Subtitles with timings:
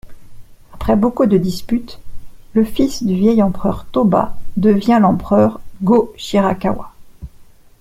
[0.73, 1.99] Après beaucoup de disputes,
[2.53, 6.91] le fils du vieil empereur Toba devient l'empereur Go-Shirakawa.